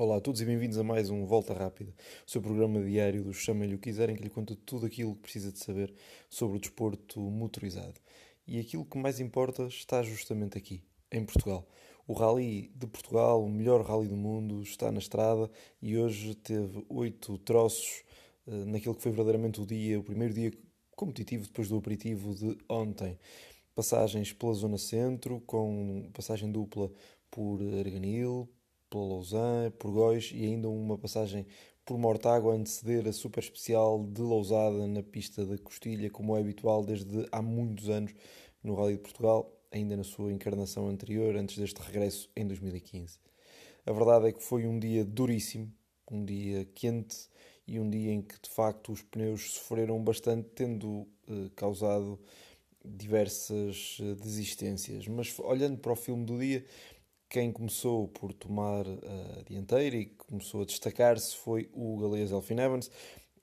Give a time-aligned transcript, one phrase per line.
[0.00, 1.92] Olá a todos e bem-vindos a mais um Volta Rápida,
[2.24, 5.50] o seu programa diário do Chamem-lhe o quiserem, que lhe conta tudo aquilo que precisa
[5.50, 5.92] de saber
[6.30, 7.94] sobre o desporto motorizado.
[8.46, 11.66] E aquilo que mais importa está justamente aqui, em Portugal.
[12.06, 15.50] O Rally de Portugal, o melhor rally do mundo, está na estrada
[15.82, 18.04] e hoje teve oito troços
[18.46, 20.52] uh, naquele que foi verdadeiramente o dia, o primeiro dia
[20.94, 23.18] competitivo depois do aperitivo de ontem.
[23.74, 26.88] Passagens pela zona centro, com passagem dupla
[27.32, 28.48] por Arganil,
[28.88, 31.46] pela Lausanne, por Góis e ainda uma passagem
[31.84, 36.40] por Mortágua a anteceder a super especial de Lousada na pista da Costilha, como é
[36.40, 38.12] habitual desde há muitos anos
[38.62, 43.18] no Rally de Portugal, ainda na sua encarnação anterior, antes deste regresso em 2015.
[43.86, 45.72] A verdade é que foi um dia duríssimo,
[46.10, 47.28] um dia quente
[47.66, 52.18] e um dia em que de facto os pneus sofreram bastante, tendo eh, causado
[52.84, 55.06] diversas eh, desistências.
[55.08, 56.64] Mas olhando para o filme do dia,
[57.28, 62.90] quem começou por tomar a dianteira e começou a destacar-se foi o galês Elfin Evans,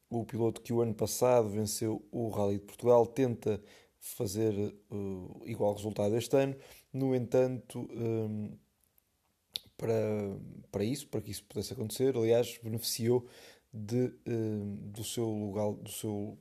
[0.09, 3.61] o piloto que o ano passado venceu o Rally de Portugal, tenta
[3.99, 4.53] fazer
[4.91, 6.55] uh, igual resultado este ano.
[6.93, 8.57] No entanto, um,
[9.77, 9.93] para,
[10.71, 13.27] para isso, para que isso pudesse acontecer, aliás, beneficiou
[13.73, 16.37] de, um, do seu lugar, do seu,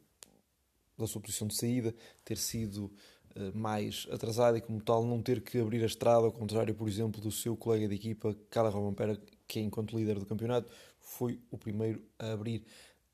[0.96, 3.13] da sua posição de saída ter sido eh,
[3.54, 7.20] mais atrasado e, como tal, não ter que abrir a estrada, ao contrário, por exemplo,
[7.20, 12.02] do seu colega de equipa, Carla Romampera, que, enquanto líder do campeonato, foi o primeiro
[12.18, 12.64] a abrir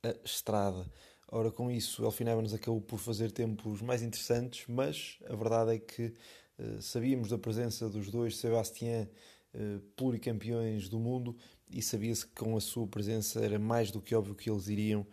[0.03, 0.87] a estrada.
[1.29, 5.79] Ora, com isso, Elfin Evans acabou por fazer tempos mais interessantes, mas a verdade é
[5.79, 6.13] que
[6.59, 9.09] uh, sabíamos da presença dos dois Sebastián
[9.55, 11.37] uh, pluricampeões do mundo
[11.71, 15.07] e sabia-se que com a sua presença era mais do que óbvio que eles iriam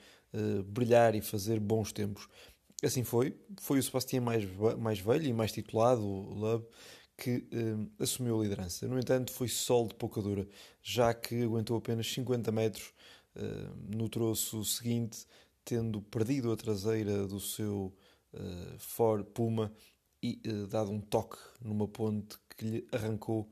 [0.65, 2.27] brilhar e fazer bons tempos.
[2.83, 3.35] Assim foi.
[3.59, 4.43] Foi o Sebastião mais,
[4.77, 6.65] mais velho e mais titulado, o Love,
[7.17, 8.87] que eh, assumiu a liderança.
[8.87, 10.47] No entanto, foi sol de pouca dura,
[10.81, 12.93] já que aguentou apenas 50 metros
[13.35, 15.25] eh, no troço seguinte,
[15.65, 17.93] tendo perdido a traseira do seu
[18.33, 19.73] eh, Ford Puma
[20.21, 23.49] e dado um toque numa ponte que lhe arrancou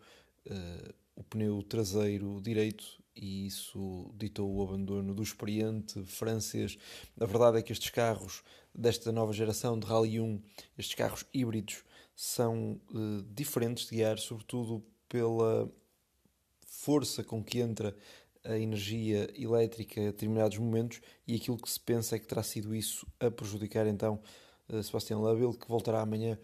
[1.16, 2.84] o pneu traseiro direito
[3.16, 6.78] e isso ditou o abandono do experiente francês.
[7.20, 8.44] A verdade é que estes carros
[8.74, 10.42] desta nova geração de Rally 1,
[10.78, 11.84] estes carros híbridos,
[12.16, 15.72] são uh, diferentes de guiar, sobretudo pela
[16.66, 17.96] força com que entra
[18.44, 22.76] a energia elétrica a determinados momentos e aquilo que se pensa é que terá sido
[22.76, 24.22] isso a prejudicar então
[24.70, 26.38] uh, Sebastian Loeb, que voltará amanhã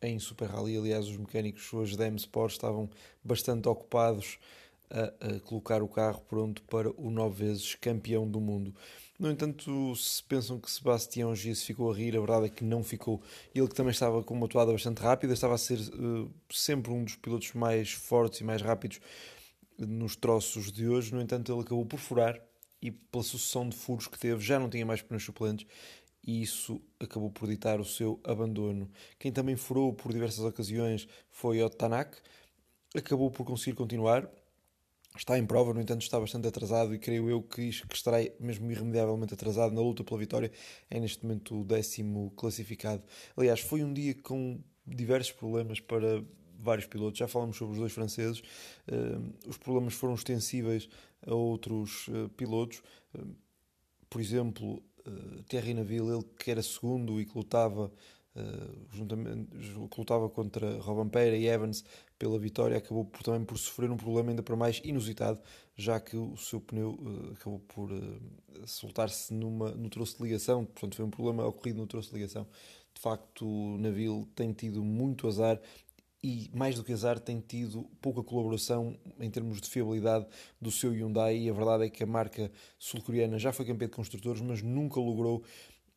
[0.00, 0.76] em Super Rally.
[0.76, 2.88] Aliás, os mecânicos da M-Sport estavam
[3.22, 4.38] bastante ocupados
[4.90, 8.74] a, a, colocar o carro pronto para o nove vezes campeão do mundo.
[9.18, 12.84] No entanto, se pensam que Sebastião Gies ficou a rir, a verdade é que não
[12.84, 13.20] ficou.
[13.54, 17.02] Ele que também estava com uma toada bastante rápida, estava a ser uh, sempre um
[17.02, 19.00] dos pilotos mais fortes e mais rápidos
[19.76, 21.12] nos troços de hoje.
[21.12, 22.40] No entanto, ele acabou por furar
[22.80, 25.66] e pela sucessão de furos que teve, já não tinha mais pneus suplentes
[26.28, 28.90] e isso acabou por ditar o seu abandono.
[29.18, 32.18] Quem também furou por diversas ocasiões foi o Tanak,
[32.94, 34.28] acabou por conseguir continuar.
[35.18, 38.70] Está em prova, no entanto, está bastante atrasado e creio eu que, que estará mesmo
[38.70, 40.52] irremediavelmente atrasado na luta pela vitória.
[40.88, 43.02] É neste momento o décimo classificado.
[43.36, 46.24] Aliás, foi um dia com diversos problemas para
[46.56, 47.18] vários pilotos.
[47.18, 48.38] Já falamos sobre os dois franceses.
[48.86, 50.88] Uh, os problemas foram extensíveis
[51.26, 52.80] a outros uh, pilotos.
[53.12, 53.34] Uh,
[54.08, 54.82] por exemplo,
[55.48, 57.90] Thierry Neville, ele que era segundo e que lutava,
[58.38, 59.48] uh, juntamente,
[59.90, 61.84] que lutava contra Robampeira e Evans
[62.18, 65.40] pela vitória, acabou por, também por sofrer um problema ainda para mais inusitado,
[65.76, 67.90] já que o seu pneu uh, acabou por
[68.66, 72.46] soltar-se no troço de ligação, portanto foi um problema ocorrido no troço de ligação.
[72.94, 75.60] De facto, o Neville tem tido muito azar
[76.22, 80.26] e mais do que azar tem tido pouca colaboração em termos de fiabilidade
[80.60, 83.94] do seu Hyundai e a verdade é que a marca sul-coreana já foi campeã de
[83.94, 85.44] construtores mas nunca logrou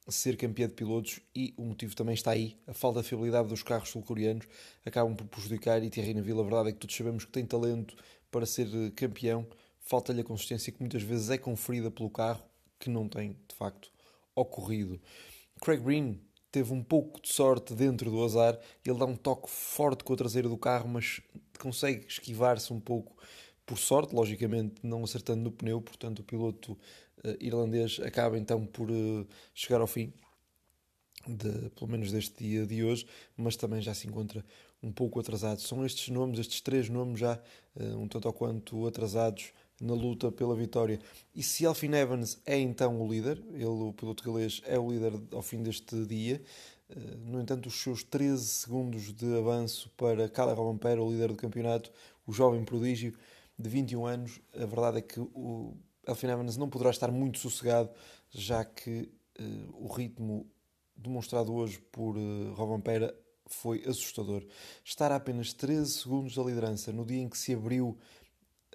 [0.09, 2.57] ser campeã de pilotos e o motivo também está aí.
[2.65, 4.47] A falta de fiabilidade dos carros sul-coreanos
[4.85, 7.95] acabam por prejudicar e Thierry Neville a verdade é que todos sabemos que tem talento
[8.31, 9.45] para ser campeão.
[9.79, 12.43] Falta-lhe a consistência que muitas vezes é conferida pelo carro
[12.79, 13.91] que não tem de facto
[14.35, 14.99] ocorrido.
[15.61, 16.19] Craig Breen
[16.51, 18.59] teve um pouco de sorte dentro do azar.
[18.83, 21.21] Ele dá um toque forte com a traseira do carro, mas
[21.59, 23.15] consegue esquivar-se um pouco
[23.71, 25.79] por sorte, logicamente não acertando no pneu.
[25.79, 30.11] Portanto, o piloto uh, irlandês acaba então por uh, chegar ao fim,
[31.25, 33.07] de, pelo menos deste dia de hoje,
[33.37, 34.43] mas também já se encontra
[34.83, 35.61] um pouco atrasado.
[35.61, 37.39] São estes nomes, estes três nomes já
[37.77, 40.99] uh, um tanto ou quanto atrasados na luta pela vitória.
[41.33, 45.13] E se Alfin Evans é então o líder, ele, o piloto galês, é o líder
[45.31, 46.41] ao fim deste dia,
[47.25, 51.89] no entanto, os seus 13 segundos de avanço para Cala Robampera, o líder do campeonato,
[52.27, 53.13] o jovem prodígio,
[53.61, 55.77] de 21 anos, a verdade é que o
[56.07, 57.89] Elfyn Evans não poderá estar muito sossegado,
[58.29, 60.49] já que uh, o ritmo
[60.95, 63.15] demonstrado hoje por uh, Robin Pera
[63.47, 64.45] foi assustador.
[64.83, 67.97] Estar a apenas 13 segundos da liderança no dia em que se abriu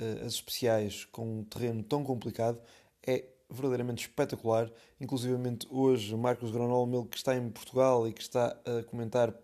[0.00, 2.60] uh, as especiais com um terreno tão complicado
[3.06, 4.70] é verdadeiramente espetacular.
[5.00, 9.34] Inclusivamente hoje, Marcos Granol, que está em Portugal e que está a comentar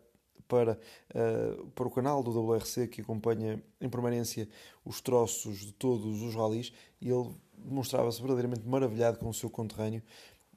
[0.53, 0.79] para,
[1.15, 4.47] uh, para o canal do WRC, que acompanha em permanência
[4.85, 10.03] os troços de todos os ralis, e ele demonstrava-se verdadeiramente maravilhado com o seu conterrâneo.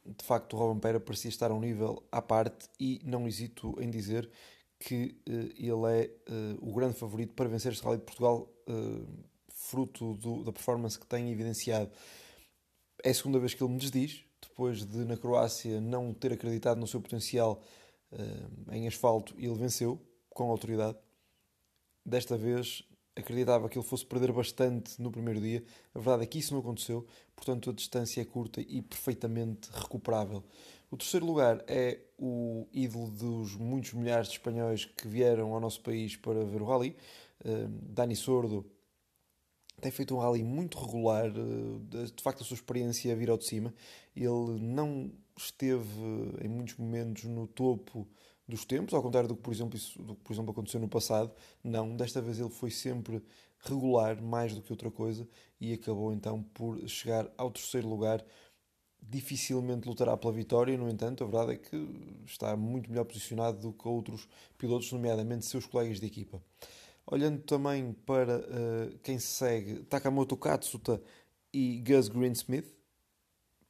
[0.06, 3.74] De facto, o Robin Pera parecia estar a um nível à parte e não hesito
[3.80, 4.30] em dizer
[4.77, 8.50] que uh, ele é uh, o grande favorito para vencer este Rally de Portugal,
[9.50, 11.89] fruto do, da performance que tem evidenciado.
[13.01, 16.80] É a segunda vez que ele me desdiz, depois de na Croácia não ter acreditado
[16.80, 17.62] no seu potencial
[18.71, 20.97] em asfalto e ele venceu com autoridade.
[22.06, 22.83] Desta vez
[23.15, 25.63] acreditava que ele fosse perder bastante no primeiro dia.
[25.94, 30.44] A verdade é que isso não aconteceu, portanto a distância é curta e perfeitamente recuperável.
[30.91, 35.81] O terceiro lugar é o ídolo dos muitos milhares de espanhóis que vieram ao nosso
[35.81, 36.95] país para ver o rally.
[37.44, 38.65] Uh, Dani Sordo
[39.81, 43.38] tem feito um rally muito regular, eh, de facto a sua experiência a vir ao
[43.38, 43.73] de cima.
[44.15, 45.90] Ele não esteve
[46.42, 48.08] em muitos momentos no topo
[48.48, 50.88] dos tempos, ao contrário do que, por exemplo, isso, do que, por exemplo, aconteceu no
[50.88, 51.32] passado.
[51.64, 53.22] Não, desta vez ele foi sempre
[53.60, 55.28] regular, mais do que outra coisa,
[55.60, 58.24] e acabou então por chegar ao terceiro lugar.
[59.02, 63.74] Dificilmente lutará pela vitória, no entanto, a verdade é que está muito melhor posicionado do
[63.74, 64.28] que outros
[64.58, 66.42] pilotos, nomeadamente seus colegas de equipa.
[67.06, 71.00] Olhando também para uh, quem segue, Takamoto Katsuta
[71.54, 72.66] e Gus Greensmith,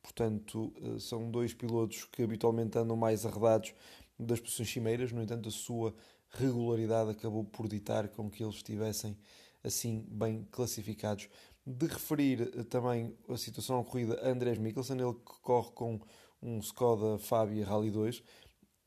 [0.06, 3.74] portanto, uh, são dois pilotos que habitualmente andam mais arredados
[4.20, 5.94] das posições cimeiras, no entanto, a sua
[6.30, 9.18] regularidade acabou por ditar com que eles estivessem
[9.64, 11.28] assim bem classificados.
[11.66, 16.00] De referir uh, também a situação ocorrida a Andrés Mikkelsen, ele que corre com
[16.42, 18.22] um Skoda Fabia Rally 2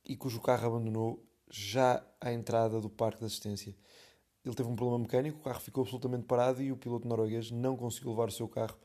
[0.04, 3.74] e cujo carro abandonou já à entrada do parque de assistência.
[4.44, 7.76] Ele teve um problema mecânico, o carro ficou absolutamente parado e o piloto norueguês não
[7.76, 8.78] conseguiu levar o seu carro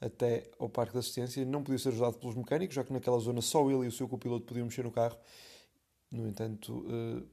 [0.00, 1.44] até ao parque de assistência.
[1.44, 4.08] Não podia ser ajudado pelos mecânicos, já que naquela zona só ele e o seu
[4.08, 5.16] copiloto podiam mexer no carro.
[6.10, 7.26] No entanto, uh,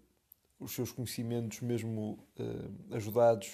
[0.60, 3.50] os seus conhecimentos, mesmo uh, ajudados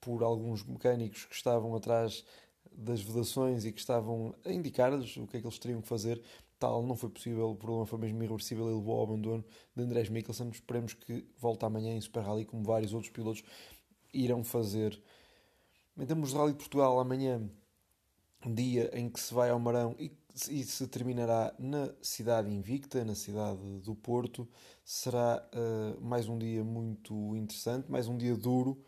[0.00, 2.24] por alguns mecânicos que estavam atrás
[2.70, 6.22] das vedações e que estavam a indicar-lhes o que é que eles teriam que fazer,
[6.58, 9.44] tal não foi possível, o problema foi mesmo irreversível e levou ao abandono
[9.74, 10.48] de Andrés Mikkelsen.
[10.50, 13.42] Esperemos que volte amanhã em Super Rally, como vários outros pilotos
[14.12, 15.00] irão fazer.
[15.98, 17.48] Em termos de Rally de Portugal, amanhã,
[18.44, 20.12] dia em que se vai ao Marão e,
[20.50, 24.48] e se terminará na cidade invicta, na cidade do Porto,
[24.84, 28.82] será uh, mais um dia muito interessante, mais um dia duro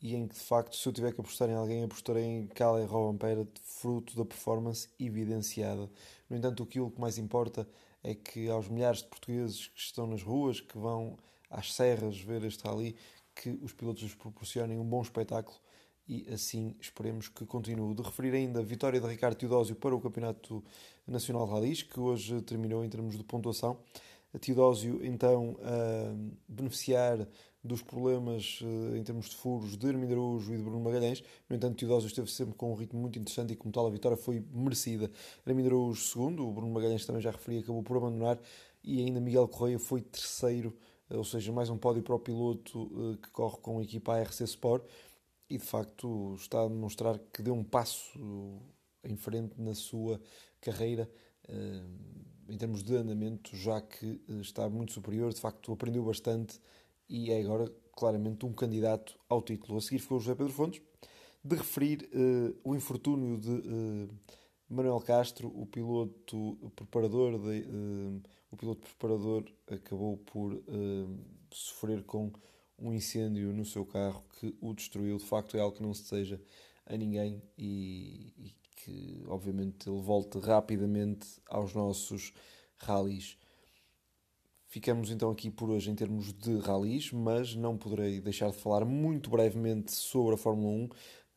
[0.00, 2.82] e em que de facto, se eu tiver que apostar em alguém, apostarei em Cala
[2.82, 5.88] e Robin fruto da performance evidenciada.
[6.28, 7.68] No entanto, aquilo que mais importa
[8.02, 11.16] é que aos milhares de portugueses que estão nas ruas, que vão
[11.48, 12.96] às serras ver este rally,
[13.34, 15.56] que os pilotos lhes proporcionem um bom espetáculo
[16.08, 17.94] e assim esperemos que continue.
[17.94, 20.62] De referir ainda a vitória de Ricardo Teodósio para o Campeonato
[21.06, 23.78] Nacional de Rallys, que hoje terminou em termos de pontuação.
[24.34, 26.14] A Teodósio então a
[26.48, 27.28] beneficiar
[27.64, 31.22] dos problemas uh, em termos de furos de Armindo Araújo e de Bruno Magalhães.
[31.48, 34.16] No entanto, Teodósio esteve sempre com um ritmo muito interessante e, como tal, a vitória
[34.16, 35.10] foi merecida.
[35.46, 38.38] Armindo Araújo, segundo, o Bruno Magalhães também já referi, acabou por abandonar
[38.82, 40.76] e ainda Miguel Correia foi terceiro,
[41.08, 44.18] uh, ou seja, mais um pódio para o piloto uh, que corre com a equipa
[44.18, 44.82] ARC Sport
[45.52, 48.18] e, de facto, está a demonstrar que deu um passo
[49.04, 50.18] em frente na sua
[50.62, 51.10] carreira
[52.48, 56.58] em termos de andamento, já que está muito superior, de facto aprendeu bastante
[57.06, 59.76] e é agora claramente um candidato ao título.
[59.76, 60.80] A seguir ficou o José Pedro Fontes,
[61.44, 64.08] de referir uh, o infortúnio de
[64.70, 67.66] Manuel Castro, o piloto preparador, de,
[68.50, 70.62] o piloto preparador acabou por
[71.50, 72.32] sofrer com
[72.82, 75.16] um incêndio no seu carro que o destruiu.
[75.16, 76.38] De facto, é algo que não se deseja
[76.84, 82.32] a ninguém e, e que, obviamente, ele volte rapidamente aos nossos
[82.76, 83.38] rallies.
[84.66, 88.84] Ficamos então aqui por hoje em termos de rallies, mas não poderei deixar de falar
[88.84, 90.88] muito brevemente sobre a Fórmula 1,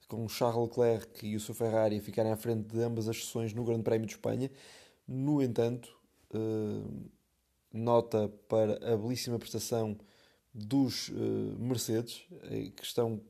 [0.08, 3.54] com Charles Leclerc e o seu Ferrari a ficarem à frente de ambas as sessões
[3.54, 4.50] no Grande Prémio de Espanha.
[5.08, 5.96] No entanto,
[6.34, 7.10] eh,
[7.74, 9.98] nota para a belíssima prestação
[10.56, 11.14] dos eh,
[11.60, 13.22] Mercedes, eh, que estão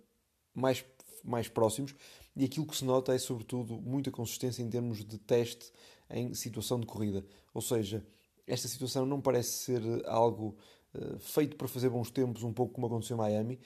[0.54, 0.86] mais,
[1.24, 1.96] mais próximos,
[2.36, 5.72] e aquilo que se nota é, sobretudo, muita consistência em termos de teste
[6.08, 7.26] em situação de corrida.
[7.52, 8.06] Ou seja,
[8.46, 10.56] esta situação não parece ser algo
[10.94, 13.60] uh, feito para fazer bons tempos, um pouco como aconteceu em Miami,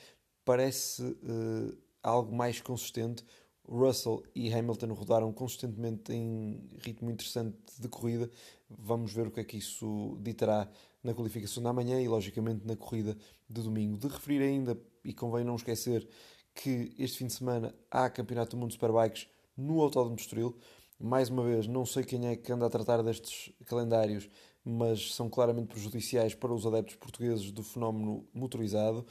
[0.45, 3.25] parece uh, algo mais consistente,
[3.69, 8.29] Russell e Hamilton rodaram consistentemente em ritmo interessante de corrida.
[8.69, 10.67] Vamos ver o que é que isso ditará
[11.03, 13.15] na qualificação da manhã e, logicamente, na corrida
[13.47, 13.97] de domingo.
[13.97, 16.07] De referir ainda, e convém não esquecer,
[16.53, 20.57] que este fim de semana há Campeonato do Mundo de Superbikes no Autódromo de Estoril.
[20.99, 24.29] Mais uma vez, não sei quem é que anda a tratar destes calendários,
[24.65, 29.05] mas são claramente prejudiciais para os adeptos portugueses do fenómeno motorizado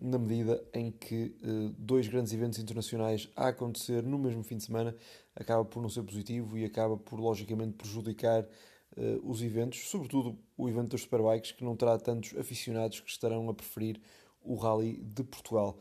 [0.00, 4.64] na medida em que uh, dois grandes eventos internacionais a acontecer no mesmo fim de
[4.64, 4.96] semana
[5.34, 10.68] acaba por não ser positivo e acaba por, logicamente, prejudicar uh, os eventos, sobretudo o
[10.68, 14.00] evento das Superbikes, que não terá tantos aficionados que estarão a preferir
[14.40, 15.78] o Rally de Portugal.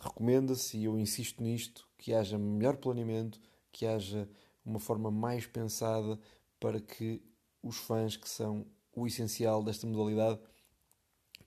[0.00, 3.40] Recomenda-se, e eu insisto nisto, que haja melhor planeamento,
[3.70, 4.28] que haja
[4.64, 6.18] uma forma mais pensada
[6.58, 7.22] para que
[7.62, 10.40] os fãs, que são o essencial desta modalidade,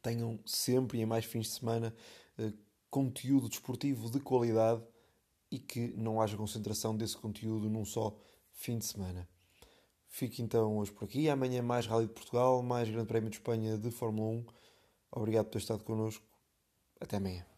[0.05, 1.93] tenham sempre e em mais fins de semana
[2.37, 2.53] eh,
[2.91, 4.83] conteúdo desportivo de qualidade
[5.51, 8.15] e que não haja concentração desse conteúdo num só
[8.51, 9.27] fim de semana.
[10.07, 11.27] Fique então hoje por aqui.
[11.27, 14.45] Amanhã mais Rally de Portugal, mais Grande Prémio de Espanha de Fórmula 1.
[15.11, 16.23] Obrigado por ter estado connosco.
[17.01, 17.54] Até amanhã.